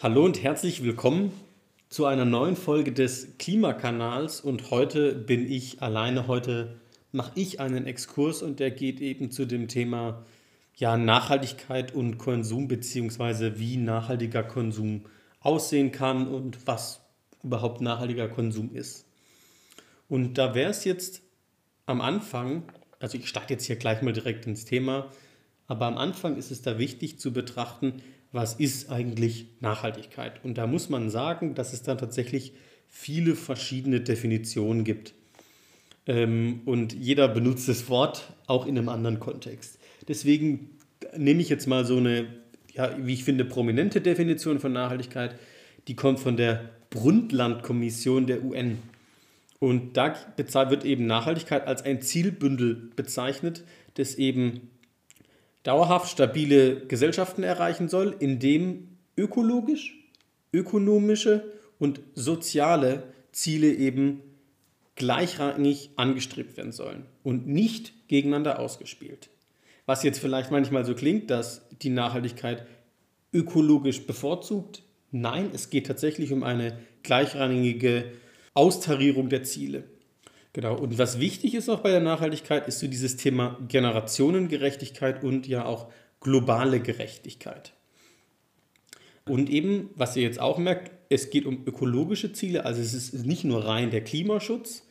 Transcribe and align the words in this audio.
Hallo 0.00 0.24
und 0.24 0.44
herzlich 0.44 0.84
willkommen 0.84 1.32
zu 1.88 2.06
einer 2.06 2.24
neuen 2.24 2.54
Folge 2.54 2.92
des 2.92 3.36
Klimakanals 3.38 4.40
und 4.40 4.70
heute 4.70 5.12
bin 5.12 5.50
ich 5.50 5.82
alleine. 5.82 6.28
Heute 6.28 6.76
mache 7.10 7.32
ich 7.34 7.58
einen 7.58 7.84
Exkurs 7.84 8.42
und 8.44 8.60
der 8.60 8.70
geht 8.70 9.00
eben 9.00 9.32
zu 9.32 9.44
dem 9.44 9.66
Thema 9.66 10.24
ja, 10.76 10.96
Nachhaltigkeit 10.96 11.92
und 11.92 12.16
Konsum 12.16 12.68
beziehungsweise 12.68 13.58
wie 13.58 13.76
nachhaltiger 13.76 14.44
Konsum 14.44 15.04
aussehen 15.40 15.90
kann 15.90 16.28
und 16.28 16.64
was 16.64 17.00
überhaupt 17.42 17.80
nachhaltiger 17.80 18.28
Konsum 18.28 18.76
ist. 18.76 19.04
Und 20.08 20.38
da 20.38 20.54
wäre 20.54 20.70
es 20.70 20.84
jetzt 20.84 21.22
am 21.86 22.00
Anfang, 22.00 22.62
also 23.00 23.18
ich 23.18 23.28
starte 23.28 23.54
jetzt 23.54 23.64
hier 23.64 23.74
gleich 23.74 24.00
mal 24.02 24.12
direkt 24.12 24.46
ins 24.46 24.64
Thema, 24.64 25.10
aber 25.68 25.86
am 25.86 25.98
Anfang 25.98 26.36
ist 26.36 26.50
es 26.50 26.62
da 26.62 26.78
wichtig 26.78 27.20
zu 27.20 27.32
betrachten, 27.32 28.02
was 28.32 28.54
ist 28.54 28.90
eigentlich 28.90 29.46
Nachhaltigkeit. 29.60 30.44
Und 30.44 30.58
da 30.58 30.66
muss 30.66 30.88
man 30.88 31.10
sagen, 31.10 31.54
dass 31.54 31.72
es 31.72 31.82
dann 31.82 31.98
tatsächlich 31.98 32.52
viele 32.88 33.36
verschiedene 33.36 34.00
Definitionen 34.00 34.84
gibt. 34.84 35.14
Ähm, 36.06 36.62
und 36.64 36.94
jeder 36.94 37.28
benutzt 37.28 37.68
das 37.68 37.88
Wort 37.88 38.32
auch 38.46 38.66
in 38.66 38.76
einem 38.78 38.88
anderen 38.88 39.20
Kontext. 39.20 39.78
Deswegen 40.08 40.70
nehme 41.16 41.42
ich 41.42 41.50
jetzt 41.50 41.66
mal 41.66 41.84
so 41.84 41.98
eine, 41.98 42.26
ja, 42.72 42.96
wie 42.98 43.14
ich 43.14 43.24
finde, 43.24 43.44
prominente 43.44 44.00
Definition 44.00 44.58
von 44.58 44.72
Nachhaltigkeit. 44.72 45.38
Die 45.86 45.96
kommt 45.96 46.18
von 46.18 46.36
der 46.36 46.70
Brundtland-Kommission 46.90 48.26
der 48.26 48.42
UN. 48.42 48.78
Und 49.58 49.96
da 49.96 50.14
wird 50.70 50.84
eben 50.84 51.06
Nachhaltigkeit 51.06 51.66
als 51.66 51.82
ein 51.82 52.00
Zielbündel 52.00 52.90
bezeichnet, 52.94 53.64
das 53.94 54.14
eben 54.14 54.70
dauerhaft 55.62 56.10
stabile 56.10 56.86
Gesellschaften 56.86 57.42
erreichen 57.42 57.88
soll, 57.88 58.14
indem 58.18 58.96
ökologisch, 59.16 59.96
ökonomische 60.52 61.52
und 61.78 62.00
soziale 62.14 63.02
Ziele 63.32 63.72
eben 63.72 64.22
gleichrangig 64.96 65.90
angestrebt 65.96 66.56
werden 66.56 66.72
sollen 66.72 67.06
und 67.22 67.46
nicht 67.46 68.08
gegeneinander 68.08 68.58
ausgespielt. 68.58 69.30
Was 69.86 70.02
jetzt 70.02 70.18
vielleicht 70.18 70.50
manchmal 70.50 70.84
so 70.84 70.94
klingt, 70.94 71.30
dass 71.30 71.68
die 71.82 71.90
Nachhaltigkeit 71.90 72.66
ökologisch 73.32 74.06
bevorzugt. 74.06 74.82
Nein, 75.10 75.50
es 75.54 75.70
geht 75.70 75.86
tatsächlich 75.86 76.32
um 76.32 76.42
eine 76.42 76.78
gleichrangige 77.02 78.12
Austarierung 78.54 79.28
der 79.28 79.44
Ziele. 79.44 79.84
Genau, 80.52 80.76
und 80.76 80.98
was 80.98 81.20
wichtig 81.20 81.54
ist 81.54 81.68
auch 81.68 81.80
bei 81.80 81.90
der 81.90 82.00
Nachhaltigkeit, 82.00 82.66
ist 82.68 82.78
so 82.80 82.86
dieses 82.86 83.16
Thema 83.16 83.58
Generationengerechtigkeit 83.68 85.22
und 85.22 85.46
ja 85.46 85.64
auch 85.64 85.92
globale 86.20 86.80
Gerechtigkeit. 86.80 87.74
Und 89.26 89.50
eben, 89.50 89.90
was 89.94 90.16
ihr 90.16 90.22
jetzt 90.22 90.40
auch 90.40 90.58
merkt, 90.58 90.90
es 91.10 91.30
geht 91.30 91.44
um 91.46 91.66
ökologische 91.66 92.32
Ziele, 92.32 92.64
also 92.64 92.80
es 92.80 92.94
ist 92.94 93.26
nicht 93.26 93.44
nur 93.44 93.64
rein 93.64 93.90
der 93.90 94.02
Klimaschutz, 94.02 94.84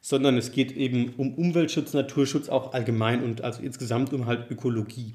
sondern 0.00 0.36
es 0.36 0.50
geht 0.50 0.72
eben 0.72 1.14
um 1.16 1.34
Umweltschutz, 1.34 1.92
Naturschutz 1.92 2.48
auch 2.48 2.72
allgemein 2.72 3.22
und 3.22 3.42
also 3.42 3.62
insgesamt 3.62 4.12
um 4.12 4.26
halt 4.26 4.50
Ökologie. 4.50 5.14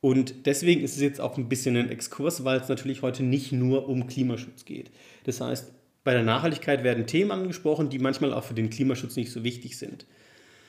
Und 0.00 0.46
deswegen 0.46 0.82
ist 0.82 0.96
es 0.96 1.00
jetzt 1.00 1.20
auch 1.20 1.38
ein 1.38 1.48
bisschen 1.48 1.76
ein 1.76 1.88
Exkurs, 1.88 2.44
weil 2.44 2.60
es 2.60 2.68
natürlich 2.68 3.00
heute 3.00 3.22
nicht 3.22 3.52
nur 3.52 3.88
um 3.88 4.06
Klimaschutz 4.06 4.66
geht. 4.66 4.90
Das 5.24 5.40
heißt, 5.40 5.72
bei 6.04 6.12
der 6.12 6.22
Nachhaltigkeit 6.22 6.84
werden 6.84 7.06
Themen 7.06 7.30
angesprochen, 7.30 7.88
die 7.88 7.98
manchmal 7.98 8.32
auch 8.32 8.44
für 8.44 8.54
den 8.54 8.70
Klimaschutz 8.70 9.16
nicht 9.16 9.32
so 9.32 9.42
wichtig 9.42 9.78
sind. 9.78 10.06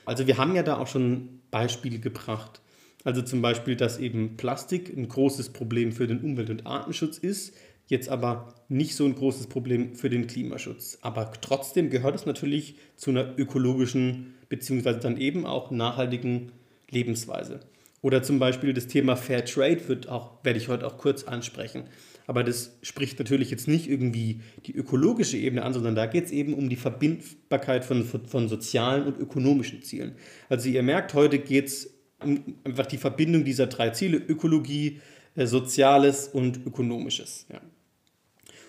Also 0.05 0.28
wir 0.28 0.38
haben 0.38 0.55
ja 0.55 0.64
da 0.64 0.78
auch 0.78 0.88
schon 0.88 1.41
Beispiele 1.52 2.00
gebracht. 2.00 2.61
Also 3.03 3.22
zum 3.22 3.41
Beispiel, 3.41 3.75
dass 3.75 4.00
eben 4.00 4.38
Plastik 4.38 4.95
ein 4.95 5.08
großes 5.08 5.50
Problem 5.50 5.91
für 5.91 6.08
den 6.08 6.22
Umwelt- 6.22 6.50
und 6.50 6.66
Artenschutz 6.66 7.17
ist, 7.17 7.56
jetzt 7.88 8.09
aber 8.09 8.56
nicht 8.67 8.95
so 8.95 9.06
ein 9.06 9.13
großes 9.13 9.47
Problem 9.47 9.95
für 9.95 10.09
den 10.09 10.25
Klimaschutz. 10.25 10.97
Aber 11.02 11.31
trotzdem 11.41 11.89
gehört 11.89 12.16
es 12.16 12.25
natürlich 12.25 12.75
zu 12.95 13.11
einer 13.11 13.38
ökologischen 13.38 14.33
beziehungsweise 14.50 15.00
dann 15.00 15.17
eben 15.17 15.45
auch 15.45 15.72
nachhaltigen 15.72 16.51
Lebensweise. 16.90 17.59
Oder 18.01 18.24
zum 18.24 18.40
Beispiel 18.40 18.74
das 18.74 18.88
Thema 18.88 19.16
Fair 19.16 19.45
Trade 19.45 19.88
wird 19.88 20.07
auch, 20.07 20.44
werde 20.44 20.59
ich 20.59 20.68
heute 20.68 20.85
auch 20.85 20.97
kurz 20.97 21.24
ansprechen. 21.24 21.85
Aber 22.28 22.44
das 22.44 22.78
spricht 22.81 23.19
natürlich 23.19 23.52
jetzt 23.52 23.68
nicht 23.68 23.90
irgendwie 23.90 24.41
die 24.66 24.75
ökologische 24.75 25.38
Ebene 25.38 25.63
an, 25.63 25.74
sondern 25.74 25.96
da 25.96 26.06
geht 26.08 26.25
es 26.25 26.31
eben 26.31 26.53
um 26.53 26.69
die 26.69 26.75
Verbindbarkeit 26.75 27.86
von, 27.86 28.03
von 28.03 28.47
sozialen 28.47 29.06
und 29.06 29.19
ökonomischen 29.19 29.84
Zielen. 29.84 30.16
Also 30.50 30.69
ihr 30.69 30.84
merkt, 30.84 31.13
heute 31.13 31.40
geht 31.40 31.68
es 31.68 31.94
um 32.22 32.56
einfach 32.63 32.86
die 32.86 32.97
Verbindung 32.97 33.44
dieser 33.44 33.68
drei 33.68 33.91
Ziele, 33.91 34.18
Ökologie, 34.18 35.02
äh, 35.36 35.46
Soziales 35.46 36.28
und 36.28 36.66
Ökonomisches. 36.66 37.46
Ja. 37.52 37.62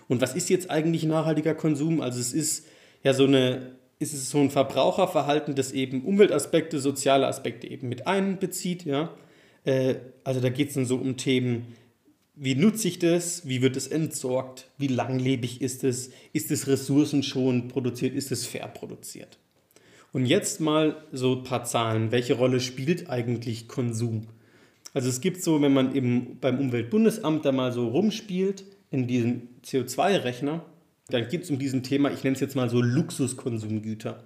Und 0.09 0.21
was 0.21 0.35
ist 0.35 0.51
jetzt 0.51 0.71
eigentlich 0.71 1.05
nachhaltiger 1.05 1.55
Konsum? 1.55 2.01
Also 2.01 2.21
es 2.21 2.33
ist 2.33 2.67
ja 3.03 3.15
so 3.15 3.25
eine, 3.25 3.77
ist 3.99 4.13
es 4.13 4.31
so 4.31 4.39
ein 4.39 4.51
Verbraucherverhalten, 4.51 5.55
das 5.55 5.73
eben 5.73 6.05
Umweltaspekte, 6.05 6.79
soziale 6.79 7.27
Aspekte 7.27 7.69
eben 7.69 7.89
mit 7.89 8.07
einbezieht. 8.07 8.85
Ja. 8.85 9.15
Äh, 9.65 9.97
also 10.25 10.41
da 10.41 10.51
geht 10.51 10.69
es 10.69 10.75
dann 10.75 10.87
so 10.87 10.97
um 10.97 11.17
Themen 11.17 11.75
wie 12.37 12.55
nutze 12.55 12.89
ich 12.89 12.99
das? 12.99 13.49
Wie 13.49 13.63
wird 13.63 13.77
es 13.77 13.87
entsorgt? 13.87 14.69
Wie 14.77 14.89
langlebig 14.89 15.63
ist 15.63 15.85
es? 15.85 16.11
Ist 16.35 16.51
es 16.51 16.67
ressourcenschonend 16.67 17.69
produziert? 17.69 18.15
Ist 18.15 18.31
es 18.31 18.47
fair 18.47 18.69
produziert? 18.69 19.39
Und 20.13 20.27
jetzt 20.27 20.61
mal 20.61 21.03
so 21.13 21.37
ein 21.37 21.45
paar 21.45 21.65
Zahlen. 21.65 22.13
Welche 22.13 22.35
Rolle 22.35 22.61
spielt 22.61 23.09
eigentlich 23.09 23.69
Konsum? 23.69 24.27
Also 24.93 25.09
es 25.09 25.23
gibt 25.23 25.43
so, 25.43 25.63
wenn 25.63 25.73
man 25.73 25.95
eben 25.95 26.39
beim 26.41 26.59
Umweltbundesamt 26.59 27.45
da 27.45 27.53
mal 27.53 27.73
so 27.73 27.89
rumspielt 27.89 28.65
in 28.91 29.07
diesem 29.07 29.49
CO2-Rechner, 29.65 30.65
dann 31.09 31.29
geht 31.29 31.45
es 31.45 31.51
um 31.51 31.59
diesen 31.59 31.83
Thema, 31.83 32.11
ich 32.11 32.23
nenne 32.23 32.35
es 32.35 32.41
jetzt 32.41 32.57
mal 32.57 32.69
so 32.69 32.83
Luxuskonsumgüter. 32.83 34.25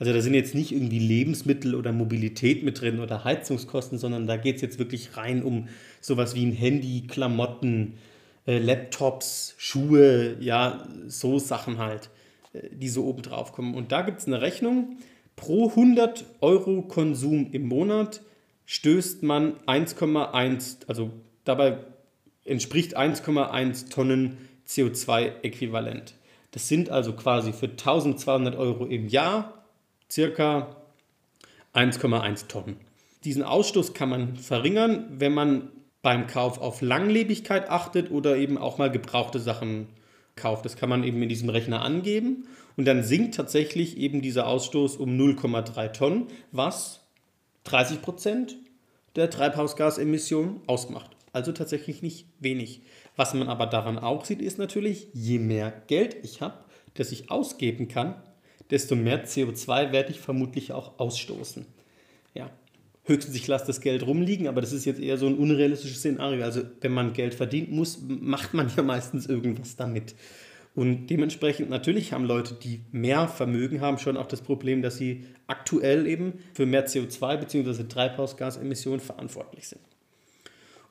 Also 0.00 0.14
da 0.14 0.22
sind 0.22 0.32
jetzt 0.32 0.54
nicht 0.54 0.72
irgendwie 0.72 0.98
Lebensmittel 0.98 1.74
oder 1.74 1.92
Mobilität 1.92 2.62
mit 2.64 2.80
drin 2.80 3.00
oder 3.00 3.22
Heizungskosten, 3.22 3.98
sondern 3.98 4.26
da 4.26 4.38
geht 4.38 4.56
es 4.56 4.62
jetzt 4.62 4.78
wirklich 4.78 5.18
rein 5.18 5.42
um 5.42 5.68
sowas 6.00 6.34
wie 6.34 6.46
ein 6.46 6.52
Handy, 6.52 7.04
Klamotten, 7.06 7.98
äh, 8.46 8.56
Laptops, 8.58 9.54
Schuhe, 9.58 10.38
ja, 10.40 10.88
so 11.06 11.38
Sachen 11.38 11.76
halt, 11.76 12.08
äh, 12.54 12.70
die 12.72 12.88
so 12.88 13.04
oben 13.04 13.20
drauf 13.20 13.52
kommen. 13.52 13.74
Und 13.74 13.92
da 13.92 14.00
gibt 14.00 14.20
es 14.20 14.26
eine 14.26 14.40
Rechnung. 14.40 14.96
Pro 15.36 15.68
100 15.68 16.24
Euro 16.40 16.80
Konsum 16.80 17.50
im 17.52 17.68
Monat 17.68 18.22
stößt 18.64 19.22
man 19.22 19.58
1,1, 19.66 20.78
also 20.86 21.10
dabei 21.44 21.76
entspricht 22.46 22.96
1,1 22.96 23.90
Tonnen 23.90 24.38
CO2-Äquivalent. 24.66 26.14
Das 26.52 26.68
sind 26.68 26.88
also 26.88 27.12
quasi 27.12 27.52
für 27.52 27.68
1200 27.68 28.56
Euro 28.56 28.86
im 28.86 29.06
Jahr 29.06 29.59
circa 30.10 30.76
1,1 31.74 32.48
Tonnen. 32.48 32.76
Diesen 33.24 33.42
Ausstoß 33.42 33.94
kann 33.94 34.08
man 34.08 34.36
verringern, 34.36 35.06
wenn 35.10 35.32
man 35.32 35.70
beim 36.02 36.26
Kauf 36.26 36.58
auf 36.58 36.80
Langlebigkeit 36.80 37.68
achtet 37.68 38.10
oder 38.10 38.36
eben 38.36 38.56
auch 38.56 38.78
mal 38.78 38.90
gebrauchte 38.90 39.38
Sachen 39.38 39.88
kauft. 40.36 40.64
Das 40.64 40.76
kann 40.76 40.88
man 40.88 41.04
eben 41.04 41.22
in 41.22 41.28
diesem 41.28 41.50
Rechner 41.50 41.82
angeben 41.82 42.48
und 42.76 42.86
dann 42.86 43.02
sinkt 43.02 43.34
tatsächlich 43.34 43.98
eben 43.98 44.22
dieser 44.22 44.46
Ausstoß 44.46 44.96
um 44.96 45.10
0,3 45.10 45.92
Tonnen, 45.92 46.26
was 46.50 47.00
30 47.64 48.00
Prozent 48.00 48.56
der 49.16 49.28
Treibhausgasemissionen 49.28 50.60
ausmacht. 50.66 51.10
Also 51.32 51.52
tatsächlich 51.52 52.02
nicht 52.02 52.26
wenig. 52.38 52.80
Was 53.16 53.34
man 53.34 53.48
aber 53.48 53.66
daran 53.66 53.98
auch 53.98 54.24
sieht, 54.24 54.40
ist 54.40 54.58
natürlich, 54.58 55.08
je 55.12 55.38
mehr 55.38 55.72
Geld 55.86 56.16
ich 56.22 56.40
habe, 56.40 56.64
das 56.94 57.12
ich 57.12 57.30
ausgeben 57.30 57.88
kann, 57.88 58.14
desto 58.70 58.96
mehr 58.96 59.26
CO2 59.26 59.92
werde 59.92 60.10
ich 60.10 60.20
vermutlich 60.20 60.72
auch 60.72 60.98
ausstoßen. 60.98 61.66
Ja, 62.34 62.50
höchstens 63.04 63.34
ich 63.34 63.46
lasse 63.46 63.66
das 63.66 63.80
Geld 63.80 64.06
rumliegen, 64.06 64.46
aber 64.46 64.60
das 64.60 64.72
ist 64.72 64.84
jetzt 64.84 65.00
eher 65.00 65.16
so 65.18 65.26
ein 65.26 65.36
unrealistisches 65.36 65.98
Szenario. 65.98 66.44
Also 66.44 66.62
wenn 66.80 66.92
man 66.92 67.12
Geld 67.12 67.34
verdient 67.34 67.70
muss, 67.70 68.00
macht 68.06 68.54
man 68.54 68.70
ja 68.76 68.82
meistens 68.82 69.26
irgendwas 69.26 69.76
damit. 69.76 70.14
Und 70.74 71.08
dementsprechend 71.08 71.68
natürlich 71.68 72.12
haben 72.12 72.24
Leute, 72.24 72.54
die 72.54 72.80
mehr 72.92 73.26
Vermögen 73.26 73.80
haben, 73.80 73.98
schon 73.98 74.16
auch 74.16 74.28
das 74.28 74.40
Problem, 74.40 74.82
dass 74.82 74.96
sie 74.96 75.24
aktuell 75.48 76.06
eben 76.06 76.34
für 76.54 76.64
mehr 76.64 76.86
CO2 76.86 77.38
bzw. 77.38 77.84
Treibhausgasemissionen 77.84 79.00
verantwortlich 79.00 79.66
sind. 79.66 79.80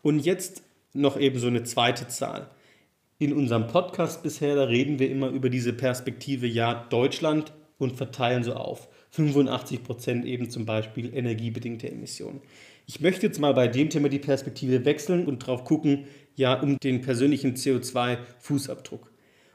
Und 0.01 0.19
jetzt 0.19 0.63
noch 0.93 1.17
eben 1.17 1.39
so 1.39 1.47
eine 1.47 1.63
zweite 1.63 2.07
Zahl. 2.07 2.49
In 3.19 3.33
unserem 3.33 3.67
Podcast 3.67 4.23
bisher, 4.23 4.55
da 4.55 4.63
reden 4.63 4.99
wir 4.99 5.09
immer 5.09 5.29
über 5.29 5.49
diese 5.49 5.73
Perspektive, 5.73 6.47
ja, 6.47 6.87
Deutschland 6.89 7.53
und 7.79 7.97
verteilen 7.97 8.43
so 8.43 8.53
auf. 8.53 8.87
85 9.11 9.83
Prozent 9.83 10.25
eben 10.25 10.51
zum 10.51 10.67
Beispiel 10.67 11.11
energiebedingte 11.15 11.89
Emissionen. 11.89 12.41
Ich 12.85 13.01
möchte 13.01 13.25
jetzt 13.25 13.39
mal 13.39 13.53
bei 13.53 13.67
dem 13.67 13.89
Thema 13.89 14.09
die 14.09 14.19
Perspektive 14.19 14.85
wechseln 14.85 15.25
und 15.25 15.39
drauf 15.39 15.63
gucken, 15.63 16.05
ja, 16.35 16.59
um 16.59 16.79
den 16.79 17.01
persönlichen 17.01 17.55
CO2-Fußabdruck. 17.55 19.07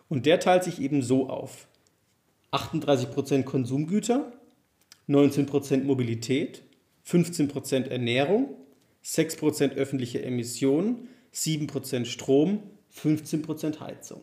Und 0.08 0.26
der 0.26 0.40
teilt 0.40 0.64
sich 0.64 0.80
eben 0.80 1.02
so 1.02 1.28
auf. 1.28 1.68
38 2.50 3.10
Prozent 3.10 3.46
Konsumgüter, 3.46 4.32
19 5.06 5.46
Prozent 5.46 5.84
Mobilität, 5.84 6.62
15 7.02 7.48
Prozent 7.48 7.88
Ernährung, 7.88 8.56
6 9.02 9.36
Prozent 9.36 9.74
öffentliche 9.74 10.22
Emissionen, 10.22 11.08
7% 11.34 12.06
Strom, 12.06 12.62
15% 12.94 13.80
Heizung. 13.80 14.20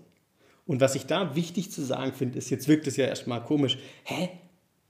Und 0.65 0.81
was 0.81 0.95
ich 0.95 1.05
da 1.05 1.35
wichtig 1.35 1.71
zu 1.71 1.81
sagen 1.83 2.13
finde, 2.13 2.37
ist, 2.37 2.49
jetzt 2.49 2.67
wirkt 2.67 2.87
es 2.87 2.97
ja 2.97 3.05
erstmal 3.05 3.43
komisch, 3.43 3.77
hä? 4.03 4.29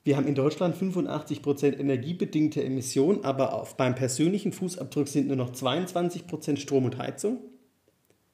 Wir 0.04 0.18
haben 0.18 0.28
in 0.28 0.34
Deutschland 0.34 0.76
85% 0.76 1.78
energiebedingte 1.78 2.64
Emissionen, 2.64 3.24
aber 3.24 3.54
auf, 3.54 3.78
beim 3.78 3.94
persönlichen 3.94 4.52
Fußabdruck 4.52 5.08
sind 5.08 5.28
nur 5.28 5.36
noch 5.36 5.52
22% 5.52 6.58
Strom 6.58 6.86
und 6.86 6.98
Heizung. 6.98 7.40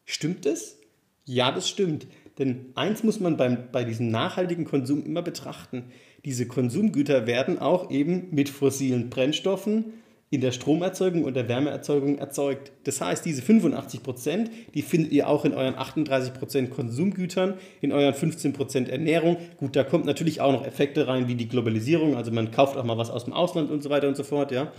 Stimmt 0.06 0.45
das? 0.45 0.78
Ja, 1.25 1.51
das 1.51 1.68
stimmt. 1.68 2.07
Denn 2.39 2.68
eins 2.75 3.04
muss 3.04 3.19
man 3.19 3.36
beim, 3.36 3.69
bei 3.72 3.83
diesem 3.83 4.10
nachhaltigen 4.10 4.63
Konsum 4.63 5.04
immer 5.04 5.22
betrachten. 5.22 5.86
Diese 6.24 6.48
Konsumgüter 6.48 7.28
werden 7.28 7.60
auch 7.60 7.92
eben 7.92 8.28
mit 8.31 8.48
fossilen 8.48 9.10
Brennstoffen 9.10 9.94
in 10.29 10.41
der 10.41 10.51
Stromerzeugung 10.51 11.24
und 11.24 11.35
der 11.35 11.47
Wärmeerzeugung 11.47 12.18
erzeugt. 12.18 12.74
Das 12.83 13.00
heißt, 13.00 13.25
diese 13.25 13.41
85 13.41 14.03
Prozent, 14.03 14.51
die 14.74 14.81
findet 14.81 15.13
ihr 15.13 15.29
auch 15.29 15.45
in 15.45 15.53
euren 15.53 15.75
38 15.75 16.33
Prozent 16.33 16.69
Konsumgütern, 16.69 17.53
in 17.79 17.94
euren 17.94 18.13
15 18.13 18.51
Prozent 18.51 18.89
Ernährung. 18.89 19.38
Gut, 19.56 19.77
da 19.77 19.85
kommt 19.85 20.06
natürlich 20.06 20.41
auch 20.41 20.51
noch 20.51 20.65
Effekte 20.65 21.07
rein, 21.07 21.29
wie 21.29 21.35
die 21.35 21.47
Globalisierung, 21.47 22.18
also 22.18 22.31
man 22.31 22.51
kauft 22.51 22.75
auch 22.75 22.83
mal 22.83 22.97
was 22.97 23.09
aus 23.09 23.24
dem 23.24 23.33
Ausland 23.33 23.71
und 23.71 23.81
so 23.81 23.89
weiter 23.89 24.09
und 24.09 24.18
so 24.18 24.24
fort, 24.24 24.51
ja. 24.51 24.74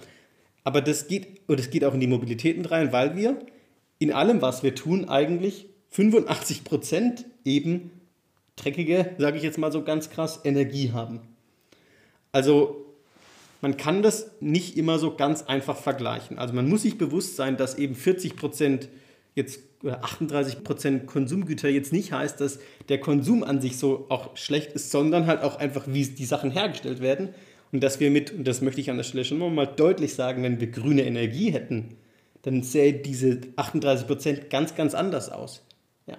Aber 0.65 0.83
das 0.83 1.09
geht, 1.09 1.41
und 1.47 1.59
das 1.59 1.71
geht 1.71 1.83
auch 1.85 1.95
in 1.95 2.01
die 2.01 2.07
Mobilität 2.07 2.59
mit 2.59 2.71
rein, 2.71 2.93
weil 2.93 3.17
wir 3.17 3.39
in 3.99 4.13
allem, 4.13 4.43
was 4.43 4.63
wir 4.63 4.75
tun, 4.75 5.09
eigentlich 5.09 5.67
85 5.91 6.65
Prozent 6.65 7.25
eben 7.47 7.91
dreckige, 8.57 9.15
sage 9.17 9.39
ich 9.39 9.43
jetzt 9.43 9.57
mal 9.57 9.73
so 9.73 9.83
ganz 9.83 10.11
krass, 10.11 10.41
Energie 10.45 10.93
haben. 10.93 11.21
Also 12.33 12.88
man 13.61 13.77
kann 13.77 14.03
das 14.03 14.31
nicht 14.41 14.77
immer 14.77 14.99
so 14.99 15.17
ganz 15.17 15.43
einfach 15.43 15.77
vergleichen. 15.77 16.39
Also 16.39 16.55
man 16.55 16.69
muss 16.69 16.83
sich 16.83 16.99
bewusst 16.99 17.37
sein, 17.37 17.57
dass 17.57 17.77
eben 17.77 17.95
40 17.95 18.37
Prozent 18.37 18.89
jetzt 19.35 19.61
oder 19.83 20.05
38 20.05 20.65
Prozent 20.65 21.07
Konsumgüter 21.07 21.69
jetzt 21.69 21.93
nicht 21.93 22.13
heißt, 22.13 22.41
dass 22.41 22.59
der 22.89 22.99
Konsum 22.99 23.45
an 23.45 23.61
sich 23.61 23.79
so 23.79 24.07
auch 24.09 24.37
schlecht 24.37 24.73
ist, 24.73 24.91
sondern 24.91 25.27
halt 25.27 25.43
auch 25.43 25.57
einfach, 25.57 25.85
wie 25.87 26.05
die 26.05 26.25
Sachen 26.25 26.51
hergestellt 26.51 27.01
werden. 27.01 27.29
Und 27.71 27.83
dass 27.83 28.01
wir 28.01 28.11
mit, 28.11 28.33
und 28.33 28.49
das 28.49 28.61
möchte 28.61 28.81
ich 28.81 28.91
an 28.91 28.97
der 28.97 29.05
Stelle 29.05 29.25
schon 29.25 29.39
mal 29.55 29.67
deutlich 29.67 30.15
sagen, 30.15 30.43
wenn 30.43 30.61
wir 30.61 30.71
grüne 30.71 31.05
Energie 31.05 31.53
hätten, 31.53 31.97
dann 32.43 32.63
sähe 32.63 32.95
diese 32.95 33.41
38 33.57 34.07
Prozent 34.07 34.51
ganz, 34.51 34.75
ganz 34.75 34.95
anders 34.95 35.31
aus. 35.31 35.63
Ja, 36.07 36.17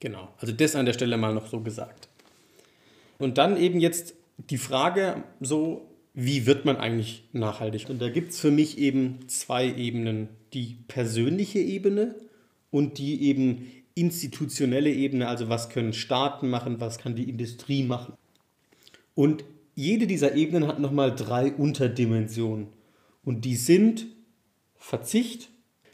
genau. 0.00 0.28
Also 0.38 0.52
das 0.52 0.76
an 0.76 0.86
der 0.86 0.92
Stelle 0.92 1.16
mal 1.16 1.32
noch 1.32 1.46
so 1.46 1.60
gesagt. 1.60 2.08
Und 3.18 3.38
dann 3.38 3.56
eben 3.56 3.80
jetzt 3.80 4.14
die 4.36 4.58
Frage 4.58 5.24
so, 5.40 5.88
wie 6.14 6.46
wird 6.46 6.64
man 6.64 6.76
eigentlich 6.76 7.24
nachhaltig? 7.32 7.90
Und 7.90 8.00
da 8.00 8.08
gibt 8.08 8.30
es 8.30 8.40
für 8.40 8.52
mich 8.52 8.78
eben 8.78 9.28
zwei 9.28 9.66
Ebenen. 9.66 10.28
Die 10.52 10.76
persönliche 10.86 11.58
Ebene 11.58 12.14
und 12.70 12.98
die 12.98 13.22
eben 13.22 13.66
institutionelle 13.96 14.92
Ebene, 14.92 15.26
also 15.26 15.48
was 15.48 15.68
können 15.68 15.92
Staaten 15.92 16.48
machen, 16.48 16.80
was 16.80 16.98
kann 16.98 17.16
die 17.16 17.28
Industrie 17.28 17.82
machen. 17.82 18.14
Und 19.16 19.44
jede 19.74 20.06
dieser 20.06 20.36
Ebenen 20.36 20.68
hat 20.68 20.78
nochmal 20.78 21.14
drei 21.14 21.52
Unterdimensionen. 21.52 22.68
Und 23.24 23.44
die 23.44 23.56
sind 23.56 24.06
Verzicht, 24.76 25.48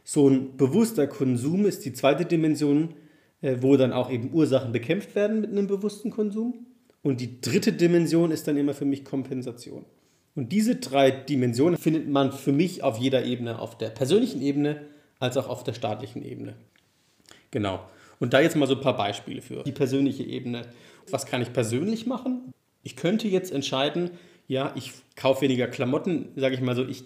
so 0.04 0.28
ein 0.28 0.56
bewusster 0.56 1.06
Konsum 1.06 1.64
ist 1.64 1.84
die 1.84 1.92
zweite 1.92 2.26
Dimension, 2.26 2.94
äh, 3.40 3.56
wo 3.60 3.76
dann 3.76 3.92
auch 3.92 4.10
eben 4.10 4.34
Ursachen 4.34 4.72
bekämpft 4.72 5.14
werden 5.14 5.40
mit 5.40 5.50
einem 5.50 5.66
bewussten 5.66 6.10
Konsum. 6.10 6.66
Und 7.02 7.20
die 7.20 7.40
dritte 7.40 7.72
Dimension 7.72 8.30
ist 8.30 8.46
dann 8.48 8.56
immer 8.56 8.74
für 8.74 8.84
mich 8.84 9.04
Kompensation. 9.04 9.86
Und 10.40 10.52
diese 10.52 10.76
drei 10.76 11.10
Dimensionen 11.10 11.76
findet 11.76 12.08
man 12.08 12.32
für 12.32 12.50
mich 12.50 12.82
auf 12.82 12.96
jeder 12.96 13.26
Ebene, 13.26 13.58
auf 13.58 13.76
der 13.76 13.90
persönlichen 13.90 14.40
Ebene 14.40 14.80
als 15.18 15.36
auch 15.36 15.50
auf 15.50 15.64
der 15.64 15.74
staatlichen 15.74 16.24
Ebene. 16.24 16.54
Genau. 17.50 17.86
Und 18.20 18.32
da 18.32 18.40
jetzt 18.40 18.56
mal 18.56 18.66
so 18.66 18.74
ein 18.74 18.80
paar 18.80 18.96
Beispiele 18.96 19.42
für 19.42 19.64
die 19.64 19.72
persönliche 19.72 20.22
Ebene. 20.22 20.62
Was 21.10 21.26
kann 21.26 21.42
ich 21.42 21.52
persönlich 21.52 22.06
machen? 22.06 22.54
Ich 22.82 22.96
könnte 22.96 23.28
jetzt 23.28 23.52
entscheiden, 23.52 24.12
ja, 24.48 24.72
ich 24.76 24.92
kaufe 25.14 25.42
weniger 25.42 25.66
Klamotten, 25.66 26.30
sage 26.36 26.54
ich 26.54 26.62
mal 26.62 26.74
so, 26.74 26.86
ich, 26.86 27.04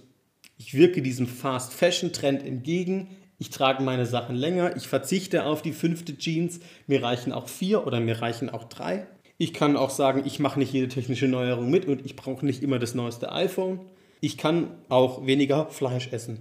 ich 0.57 0.75
wirke 0.75 1.03
diesem 1.03 1.27
Fast-Fashion-Trend 1.27 2.47
entgegen, 2.47 3.09
ich 3.41 3.51
trage 3.51 3.83
meine 3.83 4.07
Sachen 4.07 4.37
länger, 4.37 4.77
ich 4.77 4.87
verzichte 4.87 5.43
auf 5.45 5.61
die 5.61 5.73
fünfte 5.73 6.17
Jeans, 6.17 6.61
mir 6.87 7.03
reichen 7.03 7.33
auch 7.33 7.49
vier 7.49 7.85
oder 7.85 7.99
mir 7.99 8.23
reichen 8.23 8.49
auch 8.49 8.63
drei. 8.63 9.09
Ich 9.37 9.53
kann 9.53 9.77
auch 9.77 9.91
sagen, 9.91 10.23
ich 10.25 10.39
mache 10.39 10.59
nicht 10.59 10.73
jede 10.73 10.89
technische 10.89 11.27
Neuerung 11.27 11.71
mit 11.71 11.87
und 11.87 12.05
ich 12.05 12.15
brauche 12.15 12.47
nicht 12.47 12.63
immer 12.63 12.79
das 12.79 12.95
neueste 12.95 13.33
iPhone. 13.33 13.81
Ich 14.21 14.39
kann 14.39 14.71
auch 14.89 15.27
weniger 15.27 15.67
Fleisch 15.67 16.13
essen. 16.13 16.39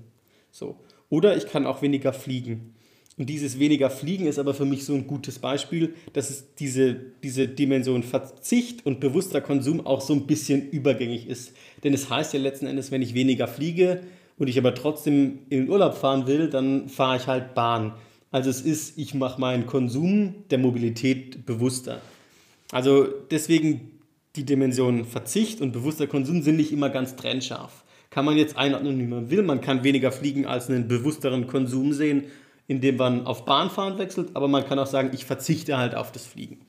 So. 0.52 0.78
Oder 1.10 1.36
ich 1.36 1.48
kann 1.48 1.66
auch 1.66 1.82
weniger 1.82 2.14
fliegen. 2.14 2.76
Und 3.18 3.30
dieses 3.30 3.60
weniger 3.60 3.90
Fliegen 3.90 4.26
ist 4.26 4.40
aber 4.40 4.54
für 4.54 4.66
mich 4.66 4.86
so 4.86 4.94
ein 4.94 5.06
gutes 5.06 5.38
Beispiel, 5.40 5.94
dass 6.14 6.30
es 6.30 6.56
diese, 6.56 6.96
diese 7.22 7.48
Dimension 7.48 8.02
Verzicht 8.02 8.86
und 8.86 9.00
bewusster 9.00 9.42
Konsum 9.42 9.86
auch 9.86 10.02
so 10.02 10.14
ein 10.14 10.26
bisschen 10.26 10.70
übergängig 10.70 11.28
ist. 11.28 11.54
Denn 11.84 11.94
es 11.94 12.10
heißt 12.10 12.34
ja 12.34 12.40
letzten 12.40 12.66
Endes, 12.66 12.92
wenn 12.92 13.04
ich 13.04 13.14
weniger 13.14 13.48
fliege 13.48 14.02
und 14.38 14.48
ich 14.48 14.58
aber 14.58 14.74
trotzdem 14.74 15.40
in 15.50 15.62
den 15.62 15.70
Urlaub 15.70 15.96
fahren 15.96 16.26
will, 16.26 16.50
dann 16.50 16.90
fahre 16.90 17.18
ich 17.18 17.28
halt 17.28 17.54
Bahn. 17.54 17.94
Also 18.32 18.50
es 18.50 18.62
ist, 18.62 18.98
ich 18.98 19.14
mache 19.14 19.40
meinen 19.40 19.68
Konsum 19.68 20.34
der 20.50 20.58
Mobilität 20.58 21.46
bewusster. 21.46 22.02
Also 22.74 23.06
deswegen 23.30 24.00
die 24.36 24.46
Dimensionen 24.46 25.06
Verzicht 25.06 25.62
und 25.62 25.74
bewusster 25.74 26.08
Konsum 26.08 26.42
sind 26.42 26.56
nicht 26.56 26.72
immer 26.72 26.90
ganz 26.90 27.16
trennscharf. 27.16 27.84
Kann 28.10 28.26
man 28.26 28.36
jetzt 28.36 28.58
einordnen, 28.58 29.00
wie 29.00 29.06
man 29.06 29.30
will. 29.30 29.44
Man 29.44 29.62
kann 29.62 29.84
weniger 29.84 30.12
fliegen 30.12 30.48
als 30.48 30.72
einen 30.72 30.88
bewussteren 30.88 31.46
Konsum 31.46 31.94
sehen, 31.94 32.24
indem 32.66 32.96
man 32.96 33.28
auf 33.28 33.46
Bahnfahren 33.46 34.00
wechselt, 34.00 34.30
aber 34.34 34.48
man 34.48 34.66
kann 34.66 34.80
auch 34.80 34.88
sagen, 34.88 35.12
ich 35.14 35.24
verzichte 35.24 35.78
halt 35.78 35.94
auf 35.94 36.12
das 36.12 36.26
Fliegen. 36.26 36.62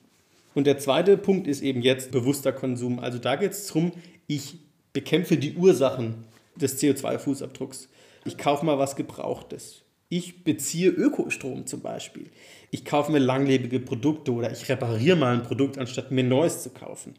Und 0.54 0.66
der 0.66 0.76
zweite 0.76 1.16
Punkt 1.16 1.46
ist 1.46 1.62
eben 1.62 1.80
jetzt 1.80 2.10
bewusster 2.10 2.52
Konsum. 2.52 2.98
Also 2.98 3.16
da 3.16 3.36
geht 3.36 3.52
es 3.52 3.66
darum, 3.68 3.92
ich 4.26 4.58
bekämpfe 4.92 5.38
die 5.38 5.54
Ursachen 5.54 6.16
des 6.56 6.82
CO2-Fußabdrucks. 6.82 7.88
Ich 8.26 8.36
kaufe 8.36 8.66
mal 8.66 8.78
was 8.78 8.94
Gebrauchtes. 8.94 9.83
Ich 10.16 10.44
beziehe 10.44 10.90
Ökostrom 10.90 11.66
zum 11.66 11.80
Beispiel. 11.80 12.30
Ich 12.70 12.84
kaufe 12.84 13.10
mir 13.10 13.18
langlebige 13.18 13.80
Produkte 13.80 14.30
oder 14.30 14.52
ich 14.52 14.68
repariere 14.68 15.16
mal 15.16 15.34
ein 15.34 15.42
Produkt, 15.42 15.76
anstatt 15.76 16.12
mir 16.12 16.22
Neues 16.22 16.62
zu 16.62 16.70
kaufen. 16.70 17.16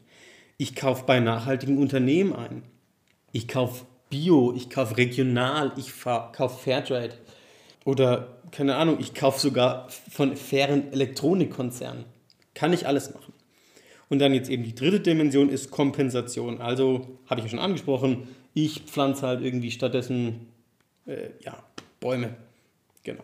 Ich 0.56 0.74
kaufe 0.74 1.04
bei 1.04 1.20
nachhaltigen 1.20 1.76
Unternehmen 1.76 2.32
ein. 2.32 2.62
Ich 3.32 3.48
kaufe 3.48 3.84
Bio, 4.08 4.54
ich 4.56 4.70
kaufe 4.70 4.96
regional, 4.96 5.74
ich 5.76 5.92
kaufe 6.00 6.58
Fairtrade. 6.58 7.12
Oder, 7.84 8.40
keine 8.50 8.76
Ahnung, 8.76 8.96
ich 8.98 9.12
kaufe 9.12 9.40
sogar 9.40 9.90
von 9.90 10.34
fairen 10.34 10.90
Elektronikkonzernen. 10.90 12.06
Kann 12.54 12.72
ich 12.72 12.86
alles 12.86 13.12
machen. 13.12 13.34
Und 14.08 14.20
dann 14.20 14.32
jetzt 14.32 14.48
eben 14.48 14.62
die 14.62 14.74
dritte 14.74 15.00
Dimension 15.00 15.50
ist 15.50 15.70
Kompensation. 15.70 16.62
Also, 16.62 17.18
habe 17.26 17.40
ich 17.40 17.44
ja 17.44 17.50
schon 17.50 17.58
angesprochen, 17.58 18.26
ich 18.54 18.84
pflanze 18.84 19.26
halt 19.26 19.42
irgendwie 19.42 19.70
stattdessen 19.70 20.46
äh, 21.04 21.28
ja, 21.44 21.62
Bäume. 22.00 22.45
Genau. 23.06 23.22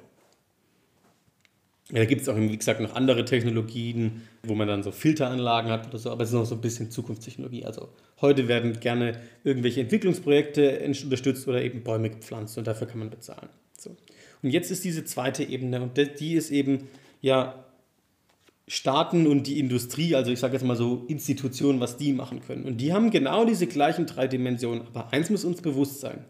Ja, 1.90 1.98
da 1.98 2.04
gibt 2.04 2.22
es 2.22 2.28
auch, 2.28 2.36
wie 2.36 2.56
gesagt, 2.56 2.80
noch 2.80 2.94
andere 2.94 3.24
Technologien, 3.24 4.22
wo 4.44 4.54
man 4.54 4.68
dann 4.68 4.84
so 4.84 4.92
Filteranlagen 4.92 5.70
hat 5.70 5.88
oder 5.88 5.98
so, 5.98 6.10
aber 6.10 6.22
es 6.22 6.28
ist 6.28 6.34
noch 6.34 6.46
so 6.46 6.54
ein 6.54 6.60
bisschen 6.60 6.92
Zukunftstechnologie. 6.92 7.64
Also 7.64 7.88
heute 8.20 8.46
werden 8.46 8.78
gerne 8.78 9.20
irgendwelche 9.42 9.80
Entwicklungsprojekte 9.80 10.80
unterstützt 10.86 11.48
oder 11.48 11.60
eben 11.62 11.82
Bäume 11.82 12.10
gepflanzt 12.10 12.56
und 12.56 12.66
dafür 12.68 12.86
kann 12.86 13.00
man 13.00 13.10
bezahlen. 13.10 13.48
So. 13.76 13.96
Und 14.42 14.50
jetzt 14.50 14.70
ist 14.70 14.84
diese 14.84 15.04
zweite 15.04 15.42
Ebene 15.42 15.82
und 15.82 15.98
die 16.20 16.34
ist 16.34 16.52
eben 16.52 16.88
ja 17.20 17.64
Staaten 18.68 19.26
und 19.26 19.48
die 19.48 19.58
Industrie, 19.58 20.14
also 20.14 20.30
ich 20.30 20.38
sage 20.38 20.54
jetzt 20.54 20.64
mal 20.64 20.76
so 20.76 21.04
Institutionen, 21.08 21.80
was 21.80 21.96
die 21.96 22.12
machen 22.12 22.40
können. 22.40 22.64
Und 22.64 22.80
die 22.80 22.92
haben 22.92 23.10
genau 23.10 23.44
diese 23.44 23.66
gleichen 23.66 24.06
drei 24.06 24.28
Dimensionen. 24.28 24.86
Aber 24.86 25.12
eins 25.12 25.28
muss 25.28 25.44
uns 25.44 25.60
bewusst 25.60 26.00
sein 26.00 26.24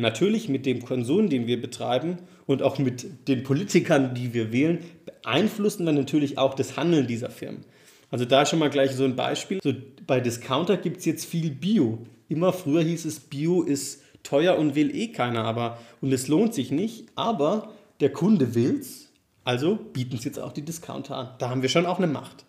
natürlich 0.00 0.48
mit 0.48 0.66
dem 0.66 0.84
Konsum, 0.84 1.28
den 1.28 1.46
wir 1.46 1.60
betreiben 1.60 2.18
und 2.46 2.62
auch 2.62 2.78
mit 2.78 3.28
den 3.28 3.42
Politikern, 3.42 4.14
die 4.14 4.32
wir 4.32 4.52
wählen, 4.52 4.78
beeinflussen 5.04 5.84
wir 5.84 5.92
natürlich 5.92 6.38
auch 6.38 6.54
das 6.54 6.76
Handeln 6.76 7.06
dieser 7.06 7.30
Firmen. 7.30 7.64
Also 8.10 8.24
da 8.24 8.44
schon 8.46 8.58
mal 8.58 8.70
gleich 8.70 8.92
so 8.92 9.04
ein 9.04 9.16
Beispiel. 9.16 9.60
So 9.62 9.72
bei 10.06 10.20
Discounter 10.20 10.76
gibt 10.76 10.98
es 10.98 11.04
jetzt 11.04 11.26
viel 11.26 11.50
Bio. 11.50 11.98
Immer 12.28 12.52
früher 12.52 12.82
hieß 12.82 13.04
es, 13.04 13.20
Bio 13.20 13.62
ist 13.62 14.02
teuer 14.22 14.56
und 14.56 14.74
will 14.74 14.94
eh 14.94 15.08
keiner, 15.08 15.44
aber 15.44 15.78
und 16.00 16.12
es 16.12 16.28
lohnt 16.28 16.54
sich 16.54 16.70
nicht, 16.70 17.06
aber 17.14 17.72
der 18.00 18.12
Kunde 18.12 18.54
will's, 18.54 19.10
also 19.44 19.76
bieten 19.76 20.16
es 20.16 20.24
jetzt 20.24 20.38
auch 20.38 20.52
die 20.52 20.62
Discounter 20.62 21.16
an. 21.16 21.28
Da 21.38 21.50
haben 21.50 21.62
wir 21.62 21.68
schon 21.68 21.86
auch 21.86 21.98
eine 21.98 22.06
Macht. 22.06 22.44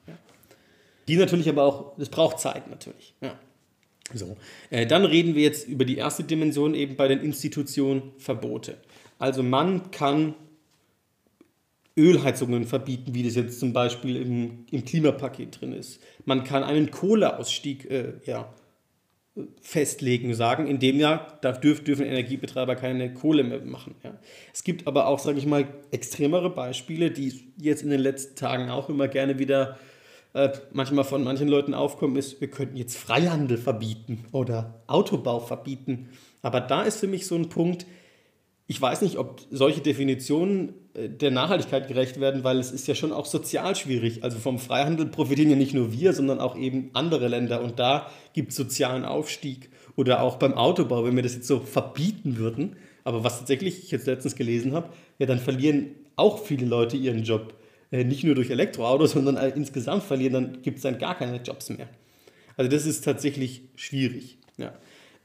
Die 1.07 1.17
natürlich 1.17 1.49
aber 1.49 1.63
auch, 1.63 1.97
es 1.97 2.09
braucht 2.09 2.39
Zeit 2.39 2.69
natürlich. 2.69 3.13
Ja. 3.21 3.35
So, 4.13 4.37
äh, 4.69 4.85
dann 4.85 5.05
reden 5.05 5.35
wir 5.35 5.43
jetzt 5.43 5.67
über 5.67 5.85
die 5.85 5.97
erste 5.97 6.23
Dimension 6.23 6.75
eben 6.75 6.95
bei 6.95 7.07
den 7.07 7.19
Institutionen 7.19 8.11
Verbote. 8.17 8.77
Also 9.17 9.43
man 9.43 9.91
kann 9.91 10.35
Ölheizungen 11.95 12.65
verbieten, 12.65 13.13
wie 13.13 13.23
das 13.23 13.35
jetzt 13.35 13.59
zum 13.59 13.71
Beispiel 13.71 14.17
im, 14.17 14.65
im 14.71 14.83
Klimapaket 14.83 15.61
drin 15.61 15.73
ist. 15.73 16.01
Man 16.25 16.43
kann 16.43 16.63
einen 16.63 16.91
Kohleausstieg 16.91 17.89
äh, 17.89 18.13
ja, 18.25 18.53
festlegen, 19.61 20.33
sagen, 20.33 20.67
in 20.67 20.79
dem 20.79 20.99
Jahr 20.99 21.39
da 21.41 21.51
dürf, 21.51 21.83
dürfen 21.83 22.05
Energiebetreiber 22.05 22.75
keine 22.75 23.13
Kohle 23.13 23.43
mehr 23.43 23.61
machen. 23.61 23.95
Ja. 24.03 24.19
Es 24.53 24.63
gibt 24.63 24.87
aber 24.87 25.07
auch, 25.07 25.19
sage 25.19 25.37
ich 25.37 25.45
mal, 25.45 25.67
extremere 25.91 26.49
Beispiele, 26.49 27.11
die 27.11 27.41
jetzt 27.57 27.83
in 27.83 27.89
den 27.89 28.01
letzten 28.01 28.35
Tagen 28.35 28.69
auch 28.69 28.89
immer 28.89 29.07
gerne 29.07 29.39
wieder 29.39 29.71
äh, 29.71 29.92
manchmal 30.71 31.03
von 31.03 31.23
manchen 31.23 31.47
Leuten 31.47 31.73
aufkommen, 31.73 32.15
ist, 32.15 32.41
wir 32.41 32.49
könnten 32.49 32.75
jetzt 32.75 32.97
Freihandel 32.97 33.57
verbieten 33.57 34.25
oder 34.31 34.83
Autobau 34.87 35.39
verbieten. 35.39 36.09
Aber 36.41 36.59
da 36.59 36.83
ist 36.83 36.99
für 36.99 37.07
mich 37.07 37.27
so 37.27 37.35
ein 37.35 37.49
Punkt, 37.49 37.85
ich 38.65 38.81
weiß 38.81 39.01
nicht, 39.01 39.17
ob 39.17 39.41
solche 39.51 39.81
Definitionen 39.81 40.73
äh, 40.93 41.09
der 41.09 41.31
Nachhaltigkeit 41.31 41.87
gerecht 41.87 42.19
werden, 42.19 42.43
weil 42.43 42.59
es 42.59 42.71
ist 42.71 42.87
ja 42.87 42.95
schon 42.95 43.11
auch 43.11 43.25
sozial 43.25 43.75
schwierig. 43.75 44.23
Also 44.23 44.39
vom 44.39 44.57
Freihandel 44.57 45.07
profitieren 45.07 45.51
ja 45.51 45.55
nicht 45.55 45.73
nur 45.73 45.91
wir, 45.91 46.13
sondern 46.13 46.39
auch 46.39 46.57
eben 46.57 46.89
andere 46.93 47.27
Länder. 47.27 47.61
Und 47.61 47.79
da 47.79 48.09
gibt 48.33 48.51
es 48.51 48.57
sozialen 48.57 49.05
Aufstieg. 49.05 49.69
Oder 49.95 50.23
auch 50.23 50.37
beim 50.37 50.53
Autobau, 50.53 51.03
wenn 51.05 51.15
wir 51.15 51.23
das 51.23 51.35
jetzt 51.35 51.47
so 51.47 51.59
verbieten 51.59 52.37
würden. 52.37 52.77
Aber 53.03 53.23
was 53.23 53.39
tatsächlich 53.39 53.83
ich 53.83 53.91
jetzt 53.91 54.07
letztens 54.07 54.35
gelesen 54.35 54.73
habe, 54.73 54.89
ja, 55.19 55.25
dann 55.25 55.39
verlieren 55.39 55.91
auch 56.15 56.39
viele 56.39 56.65
Leute 56.65 56.97
ihren 56.97 57.23
Job. 57.23 57.53
Äh, 57.93 58.03
nicht 58.03 58.23
nur 58.23 58.33
durch 58.33 58.49
Elektroautos, 58.49 59.11
sondern 59.13 59.37
insgesamt 59.51 60.03
verlieren, 60.03 60.33
dann 60.33 60.61
gibt 60.63 60.77
es 60.77 60.83
dann 60.83 60.97
gar 60.97 61.15
keine 61.15 61.37
Jobs 61.37 61.69
mehr. 61.69 61.87
Also 62.57 62.69
das 62.69 62.85
ist 62.85 63.05
tatsächlich 63.05 63.61
schwierig. 63.75 64.37
Ja. 64.57 64.73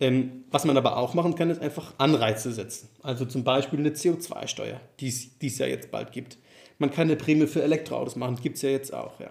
Ähm, 0.01 0.45
was 0.51 0.65
man 0.65 0.77
aber 0.77 0.97
auch 0.99 1.15
machen 1.15 1.35
kann, 1.35 1.51
ist 1.51 1.61
einfach 1.61 1.95
Anreize 1.99 2.53
setzen. 2.53 2.89
Also 3.03 3.25
zum 3.25 3.43
Beispiel 3.43 3.81
eine 3.81 3.91
CO2-Steuer, 3.91 4.81
die 5.01 5.09
es 5.09 5.59
ja 5.59 5.67
jetzt 5.67 5.91
bald 5.91 6.13
gibt. 6.13 6.39
Man 6.79 6.91
kann 6.91 7.09
eine 7.09 7.17
Prämie 7.17 7.47
für 7.47 7.63
Elektroautos 7.63 8.15
machen, 8.15 8.37
gibt 8.41 8.57
es 8.57 8.63
ja 8.63 8.71
jetzt 8.71 8.95
auch. 8.95 9.19
Ja. 9.19 9.31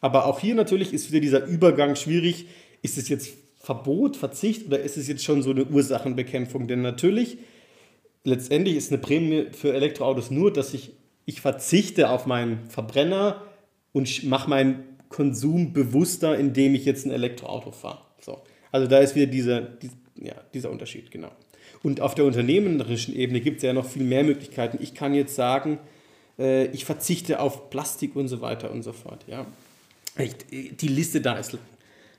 Aber 0.00 0.26
auch 0.26 0.38
hier 0.38 0.54
natürlich 0.54 0.92
ist 0.92 1.10
wieder 1.10 1.20
dieser 1.20 1.44
Übergang 1.46 1.96
schwierig. 1.96 2.46
Ist 2.82 2.98
es 2.98 3.08
jetzt 3.08 3.34
Verbot, 3.58 4.16
Verzicht 4.16 4.66
oder 4.66 4.78
ist 4.78 4.98
es 4.98 5.08
jetzt 5.08 5.24
schon 5.24 5.42
so 5.42 5.50
eine 5.50 5.64
Ursachenbekämpfung? 5.64 6.68
Denn 6.68 6.82
natürlich, 6.82 7.38
letztendlich 8.22 8.76
ist 8.76 8.92
eine 8.92 9.00
Prämie 9.00 9.46
für 9.50 9.72
Elektroautos 9.72 10.30
nur, 10.30 10.52
dass 10.52 10.74
ich, 10.74 10.92
ich 11.26 11.40
verzichte 11.40 12.10
auf 12.10 12.26
meinen 12.26 12.68
Verbrenner 12.68 13.42
und 13.92 14.24
mache 14.24 14.48
meinen 14.50 14.84
Konsum 15.08 15.72
bewusster, 15.72 16.36
indem 16.36 16.74
ich 16.74 16.84
jetzt 16.84 17.06
ein 17.06 17.12
Elektroauto 17.12 17.70
fahre. 17.70 18.00
So. 18.20 18.42
Also 18.72 18.86
da 18.86 18.98
ist 18.98 19.14
wieder 19.14 19.26
dieser, 19.26 19.68
ja, 20.16 20.34
dieser 20.52 20.70
Unterschied, 20.70 21.10
genau. 21.10 21.30
Und 21.82 22.00
auf 22.00 22.14
der 22.14 22.24
unternehmerischen 22.24 23.14
Ebene 23.14 23.40
gibt 23.40 23.58
es 23.58 23.62
ja 23.62 23.72
noch 23.72 23.86
viel 23.86 24.04
mehr 24.04 24.24
Möglichkeiten. 24.24 24.78
Ich 24.80 24.94
kann 24.94 25.14
jetzt 25.14 25.34
sagen, 25.34 25.78
äh, 26.38 26.66
ich 26.66 26.84
verzichte 26.84 27.40
auf 27.40 27.70
Plastik 27.70 28.16
und 28.16 28.28
so 28.28 28.40
weiter 28.40 28.70
und 28.70 28.82
so 28.82 28.92
fort. 28.92 29.24
Ja. 29.28 29.46
Ich, 30.18 30.34
die 30.76 30.88
Liste 30.88 31.20
da 31.20 31.34
ist. 31.34 31.56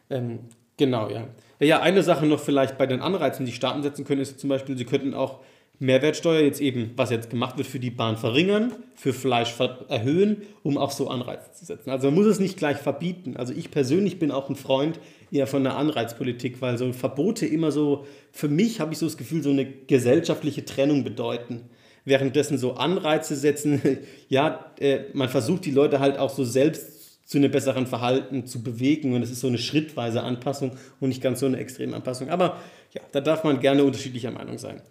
Ähm, 0.10 0.40
genau, 0.78 1.10
ja. 1.10 1.28
Ja, 1.60 1.82
eine 1.82 2.04
Sache 2.04 2.26
noch 2.26 2.40
vielleicht 2.40 2.78
bei 2.78 2.86
den 2.86 3.00
Anreizen, 3.00 3.46
die 3.46 3.54
Staaten 3.54 3.82
setzen 3.82 4.06
können, 4.06 4.22
ist 4.22 4.40
zum 4.40 4.50
Beispiel, 4.50 4.78
sie 4.78 4.86
könnten 4.86 5.14
auch 5.14 5.40
Mehrwertsteuer 5.80 6.42
jetzt 6.42 6.62
eben, 6.62 6.92
was 6.96 7.10
jetzt 7.10 7.30
gemacht 7.30 7.58
wird, 7.58 7.68
für 7.68 7.80
die 7.80 7.90
Bahn 7.90 8.18
verringern, 8.18 8.74
für 8.96 9.14
Fleisch 9.14 9.54
erhöhen, 9.90 10.44
um 10.64 10.78
auch 10.78 10.92
so 10.92 11.10
Anreize 11.10 11.52
zu 11.52 11.66
setzen. 11.66 11.90
Also 11.90 12.08
man 12.08 12.16
muss 12.16 12.26
es 12.28 12.40
nicht 12.40 12.58
gleich 12.58 12.78
verbieten. 12.78 13.36
Also 13.36 13.54
ich 13.54 13.72
persönlich 13.72 14.20
bin 14.20 14.32
auch 14.32 14.50
ein 14.50 14.56
Freund 14.56 15.00
eher 15.32 15.48
von 15.48 15.64
der 15.64 15.76
Anreizpolitik, 15.76 16.62
weil 16.62 16.78
so 16.78 16.92
Verbote 16.94 17.46
immer 17.46 17.72
so, 17.72 18.06
für 18.32 18.48
mich 18.48 18.80
habe 18.80 18.94
ich 18.94 19.00
so 19.00 19.06
das 19.06 19.18
Gefühl, 19.18 19.44
so 19.44 19.50
eine 19.50 19.66
gesellschaftliche 19.66 20.64
Trennung 20.64 21.04
bedeuten. 21.04 21.70
Währenddessen 22.06 22.58
so 22.58 22.76
Anreize 22.76 23.36
setzen, 23.36 23.82
ja, 24.30 24.72
äh, 24.80 25.00
man 25.14 25.30
versucht 25.30 25.66
die 25.66 25.72
Leute 25.72 26.00
halt 26.00 26.18
auch 26.18 26.30
so 26.30 26.44
selbst 26.44 27.28
zu 27.28 27.40
einem 27.40 27.50
besseren 27.50 27.88
Verhalten 27.88 28.46
zu 28.46 28.62
bewegen 28.62 29.16
und 29.16 29.24
es 29.24 29.32
ist 29.32 29.40
so 29.40 29.48
eine 29.48 29.58
schrittweise 29.58 30.22
Anpassung 30.22 30.74
und 31.00 31.10
nicht 31.10 31.24
ganz 31.24 31.40
so 31.40 31.48
eine 31.48 31.58
extreme 31.58 31.96
Anpassung. 31.96 32.30
Aber 32.30 32.62
ja, 32.94 33.02
da 33.12 33.20
darf 33.20 33.44
man 33.44 33.60
gerne 33.60 33.84
unterschiedlicher 33.84 34.30
Meinung 34.30 34.60
sein 34.60 34.82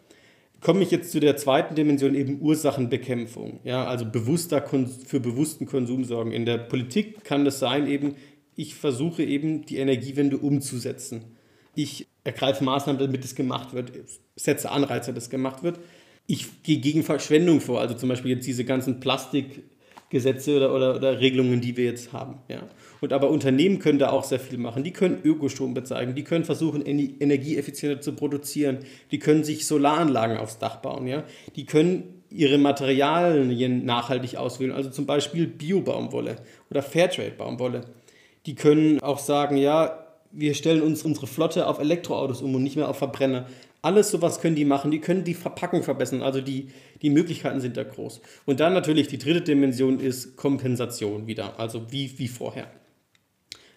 komme 0.65 0.83
ich 0.83 0.91
jetzt 0.91 1.13
zu 1.13 1.21
der 1.21 1.37
zweiten 1.37 1.75
Dimension, 1.75 2.15
eben 2.15 2.41
Ursachenbekämpfung. 2.41 3.61
Ja, 3.65 3.85
also 3.85 4.07
bewusster 4.07 4.65
für 5.07 5.21
bewussten 5.21 5.67
Konsum 5.67 6.05
sorgen. 6.05 6.33
In 6.33 6.47
der 6.47 6.57
Politik 6.57 7.23
kann 7.23 7.45
das 7.45 7.59
sein, 7.59 7.87
eben, 7.87 8.17
ich 8.57 8.75
versuche 8.75 9.23
eben 9.23 9.67
die 9.67 9.77
Energiewende 9.77 10.39
umzusetzen. 10.39 11.37
Ich 11.75 12.07
ergreife 12.25 12.65
Maßnahmen, 12.65 12.99
damit 12.99 13.25
es 13.25 13.35
gemacht 13.35 13.75
wird, 13.75 13.93
setze 14.37 14.71
Anreize, 14.71 15.13
dass 15.13 15.25
es 15.25 15.31
gemacht 15.31 15.63
wird. 15.63 15.79
Ich 16.27 16.63
gehe 16.63 16.79
gegen 16.79 17.03
Verschwendung 17.03 17.61
vor, 17.61 17.81
also 17.81 17.95
zum 17.95 18.09
Beispiel 18.09 18.31
jetzt 18.31 18.47
diese 18.47 18.65
ganzen 18.65 19.01
Plastikgesetze 20.15 20.57
oder, 20.57 20.75
oder, 20.75 20.97
oder 20.97 21.21
Regelungen, 21.21 21.61
die 21.61 21.77
wir 21.77 21.85
jetzt 21.85 22.13
haben. 22.13 22.39
Ja. 22.49 22.63
Und 23.01 23.13
aber 23.13 23.31
Unternehmen 23.31 23.79
können 23.79 23.99
da 23.99 24.11
auch 24.11 24.25
sehr 24.25 24.41
viel 24.41 24.59
machen. 24.59 24.85
Die 24.85 24.93
können 24.93 25.21
Ökostrom 25.23 25.75
bezeigen, 25.75 26.15
die 26.15 26.25
können 26.25 26.45
versuchen, 26.45 26.85
energieeffizienter 26.85 28.01
zu 28.01 28.13
produzieren, 28.13 28.79
die 29.11 29.19
können 29.19 29.45
sich 29.45 29.67
Solaranlagen 29.67 30.39
aufs 30.39 30.59
Dach 30.59 30.77
bauen, 30.77 31.07
ja. 31.07 31.25
Die 31.57 31.67
können 31.67 32.23
ihre 32.31 32.59
Materialien 32.59 33.85
nachhaltig 33.85 34.37
auswählen, 34.37 34.73
also 34.73 34.91
zum 34.91 35.07
Beispiel 35.07 35.47
Bio-Baumwolle 35.47 36.37
oder 36.71 36.83
Fairtrade-Baumwolle. 36.83 37.83
Die 38.47 38.55
können 38.55 39.01
auch 39.01 39.19
sagen, 39.19 39.57
ja, 39.57 40.01
wir 40.33 40.55
stellen 40.55 40.83
uns 40.83 41.05
unsere 41.05 41.29
Flotte 41.29 41.67
auf 41.69 41.79
Elektroautos 41.79 42.43
um 42.43 42.55
und 42.55 42.65
nicht 42.65 42.77
mehr 42.77 42.89
auf 42.89 42.99
Verbrenner. 42.99 43.47
Alles 43.85 44.11
sowas 44.11 44.41
können 44.41 44.57
die 44.57 44.65
machen. 44.65 44.91
Die 44.91 45.01
können 45.01 45.25
die 45.25 45.35
Verpackung 45.35 45.83
verbessern. 45.83 46.23
Also 46.23 46.41
die, 46.41 46.69
die 47.03 47.11
Möglichkeiten 47.11 47.61
sind 47.61 47.77
da 47.77 47.85
groß. 47.85 48.23
Und 48.47 48.61
dann 48.61 48.73
natürlich 48.73 49.09
die 49.09 49.19
dritte 49.19 49.43
Dimension 49.43 50.01
ist 50.01 50.37
Kompensation 50.37 51.27
wieder. 51.27 51.61
Also 51.61 51.93
wie, 51.93 52.19
wie 52.19 52.29
vorher. 52.29 52.71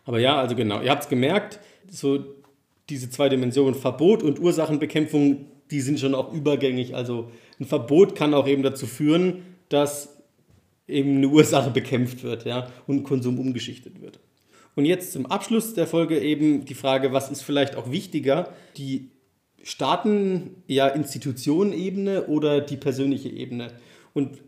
Aber 0.05 0.19
ja, 0.19 0.39
also 0.39 0.55
genau, 0.55 0.81
ihr 0.81 0.91
habt 0.91 1.03
es 1.03 1.09
gemerkt, 1.09 1.59
so 1.91 2.23
diese 2.89 3.09
zwei 3.09 3.27
Dimensionen, 3.27 3.75
Verbot 3.75 4.23
und 4.23 4.39
Ursachenbekämpfung, 4.39 5.47
die 5.71 5.81
sind 5.81 5.99
schon 5.99 6.15
auch 6.15 6.31
übergängig. 6.31 6.95
Also 6.95 7.29
ein 7.59 7.65
Verbot 7.65 8.15
kann 8.15 8.33
auch 8.33 8.47
eben 8.47 8.63
dazu 8.63 8.87
führen, 8.87 9.43
dass 9.67 10.23
eben 10.87 11.17
eine 11.17 11.27
Ursache 11.27 11.69
bekämpft 11.71 12.23
wird 12.23 12.45
ja, 12.45 12.71
und 12.87 13.03
Konsum 13.03 13.39
umgeschichtet 13.39 14.01
wird. 14.01 14.21
Und 14.75 14.85
jetzt 14.85 15.11
zum 15.11 15.25
Abschluss 15.25 15.73
der 15.73 15.87
Folge 15.87 16.19
eben 16.19 16.63
die 16.63 16.75
Frage, 16.75 17.11
was 17.11 17.29
ist 17.29 17.41
vielleicht 17.41 17.75
auch 17.75 17.91
wichtiger, 17.91 18.53
die 18.77 19.09
Staaten, 19.67 20.63
ja 20.65 20.87
Institutionenebene 20.87 22.27
oder 22.27 22.61
die 22.61 22.77
persönliche 22.77 23.27
Ebene? 23.27 23.73
Und 24.13 24.41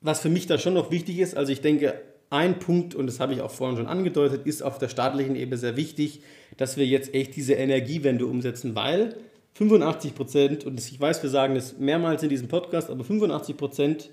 was 0.00 0.20
für 0.20 0.28
mich 0.28 0.46
da 0.46 0.56
schon 0.56 0.74
noch 0.74 0.92
wichtig 0.92 1.18
ist, 1.18 1.36
also 1.36 1.50
ich 1.50 1.62
denke, 1.62 2.00
ein 2.30 2.60
Punkt, 2.60 2.94
und 2.94 3.08
das 3.08 3.18
habe 3.18 3.34
ich 3.34 3.40
auch 3.40 3.50
vorhin 3.50 3.76
schon 3.76 3.88
angedeutet, 3.88 4.46
ist 4.46 4.62
auf 4.62 4.78
der 4.78 4.88
staatlichen 4.88 5.34
Ebene 5.34 5.56
sehr 5.56 5.76
wichtig, 5.76 6.20
dass 6.58 6.76
wir 6.76 6.86
jetzt 6.86 7.12
echt 7.12 7.34
diese 7.34 7.54
Energiewende 7.54 8.24
umsetzen, 8.24 8.76
weil 8.76 9.16
85 9.54 10.14
Prozent, 10.14 10.64
und 10.64 10.78
ich 10.78 11.00
weiß, 11.00 11.24
wir 11.24 11.30
sagen 11.30 11.56
das 11.56 11.78
mehrmals 11.78 12.22
in 12.22 12.28
diesem 12.28 12.46
Podcast, 12.46 12.88
aber 12.88 13.02
85 13.02 13.56
Prozent 13.56 14.10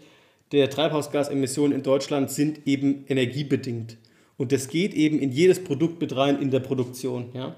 der 0.51 0.67
Treibhausgasemissionen 0.67 1.77
in 1.77 1.83
Deutschland 1.83 2.31
sind 2.31 2.65
eben 2.65 3.05
energiebedingt. 3.07 3.97
Und 4.37 4.51
das 4.51 4.67
geht 4.67 4.95
eben 4.95 5.19
in 5.19 5.31
jedes 5.31 5.63
Produkt 5.63 6.01
mit 6.01 6.15
rein 6.15 6.41
in 6.41 6.49
der 6.49 6.59
Produktion. 6.59 7.29
Ja? 7.35 7.55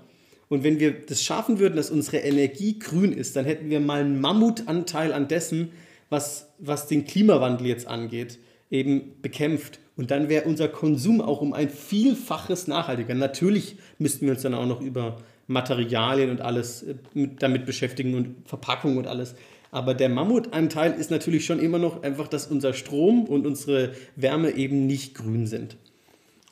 Und 0.50 0.64
wenn 0.64 0.80
wir 0.80 0.92
das 0.92 1.24
schaffen 1.24 1.60
würden, 1.60 1.75
dass 1.75 1.90
unsere 1.90 2.18
Energie 2.18 2.78
grün 2.80 3.12
ist, 3.12 3.36
dann 3.36 3.46
hätten 3.46 3.70
wir 3.70 3.80
mal 3.80 4.02
einen 4.02 4.22
Mammutanteil 4.22 5.12
an 5.12 5.28
dessen, 5.28 5.72
was, 6.10 6.50
was 6.60 6.88
den 6.88 7.06
Klimawandel 7.06 7.68
jetzt 7.68 7.88
angeht, 7.88 8.40
eben 8.70 9.14
bekämpft. 9.22 9.80
Und 9.98 10.12
dann 10.12 10.30
wäre 10.30 10.46
unser 10.46 10.68
Konsum 10.68 11.22
auch 11.22 11.42
um 11.42 11.54
ein 11.54 11.70
Vielfaches 11.70 12.68
nachhaltiger. 12.68 13.16
Natürlich 13.16 13.78
müssten 13.98 14.25
wir 14.25 14.34
uns 14.34 14.44
dann 14.44 14.54
auch 14.54 14.66
noch 14.66 14.82
über 14.82 15.18
Materialien 15.48 16.30
und 16.30 16.42
alles 16.42 16.84
äh, 16.84 16.96
damit 17.40 17.66
beschäftigen 17.66 18.16
und 18.16 18.36
Verpackung 18.48 18.98
und 18.98 19.08
alles. 19.08 19.36
Aber 19.72 19.94
der 19.94 20.10
Mammutanteil 20.10 20.94
ist 20.94 21.12
natürlich 21.12 21.46
schon 21.46 21.60
immer 21.60 21.80
noch 21.80 22.04
einfach, 22.04 22.28
dass 22.28 22.48
unser 22.48 22.74
Strom 22.74 23.25
und 23.25 23.46
unsere 23.46 23.94
Wärme 24.16 24.52
eben 24.52 24.88
nicht 24.88 25.16
grün 25.16 25.48
sind. 25.48 25.78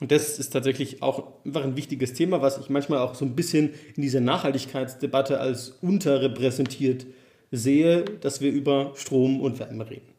Und 0.03 0.11
das 0.11 0.37
ist 0.37 0.49
tatsächlich 0.49 1.01
auch 1.01 1.31
einfach 1.45 1.63
ein 1.63 1.77
wichtiges 1.77 2.11
Thema, 2.11 2.41
was 2.41 2.57
ich 2.57 2.69
manchmal 2.69 2.99
auch 2.99 3.15
so 3.15 3.23
ein 3.23 3.37
bisschen 3.37 3.69
in 3.95 4.01
dieser 4.01 4.19
Nachhaltigkeitsdebatte 4.19 5.39
als 5.39 5.77
unterrepräsentiert 5.81 7.05
sehe, 7.51 8.03
dass 8.03 8.41
wir 8.41 8.51
über 8.51 8.91
Strom 8.95 9.39
und 9.39 9.59
Wärme 9.59 9.89
reden. 9.89 10.09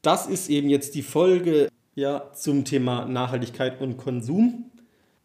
Das 0.00 0.26
ist 0.26 0.48
eben 0.48 0.70
jetzt 0.70 0.94
die 0.94 1.02
Folge 1.02 1.68
ja, 1.94 2.32
zum 2.32 2.64
Thema 2.64 3.04
Nachhaltigkeit 3.04 3.78
und 3.82 3.98
Konsum. 3.98 4.70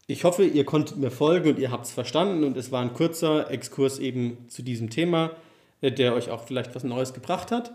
Ich 0.08 0.26
hoffe, 0.26 0.44
ihr 0.44 0.66
konntet 0.66 0.98
mir 0.98 1.10
folgen 1.10 1.52
und 1.52 1.58
ihr 1.58 1.72
habt 1.72 1.86
es 1.86 1.94
verstanden 1.94 2.44
und 2.44 2.58
es 2.58 2.74
war 2.74 2.82
ein 2.82 2.94
kurzer 2.94 3.50
Exkurs 3.50 3.98
eben 3.98 4.50
zu 4.50 4.62
diesem 4.62 4.90
Thema, 4.90 5.32
äh, 5.80 5.90
der 5.90 6.16
euch 6.16 6.30
auch 6.32 6.44
vielleicht 6.44 6.76
was 6.76 6.84
Neues 6.84 7.14
gebracht 7.14 7.50
hat. 7.50 7.72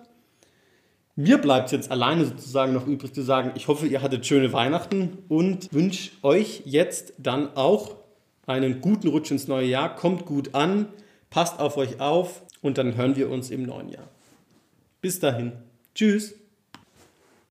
Mir 1.16 1.38
bleibt 1.38 1.70
jetzt 1.70 1.92
alleine 1.92 2.24
sozusagen 2.24 2.72
noch 2.72 2.88
übrig 2.88 3.14
zu 3.14 3.22
sagen, 3.22 3.52
ich 3.54 3.68
hoffe, 3.68 3.86
ihr 3.86 4.02
hattet 4.02 4.26
schöne 4.26 4.52
Weihnachten 4.52 5.18
und 5.28 5.72
wünsche 5.72 6.10
euch 6.22 6.62
jetzt 6.64 7.14
dann 7.18 7.54
auch 7.56 7.96
einen 8.46 8.80
guten 8.80 9.08
Rutsch 9.08 9.30
ins 9.30 9.46
neue 9.46 9.66
Jahr. 9.66 9.94
Kommt 9.94 10.26
gut 10.26 10.54
an, 10.56 10.88
passt 11.30 11.60
auf 11.60 11.76
euch 11.76 12.00
auf 12.00 12.42
und 12.62 12.78
dann 12.78 12.96
hören 12.96 13.14
wir 13.14 13.30
uns 13.30 13.50
im 13.50 13.62
neuen 13.62 13.90
Jahr. 13.90 14.08
Bis 15.00 15.20
dahin. 15.20 15.52
Tschüss. 15.94 16.34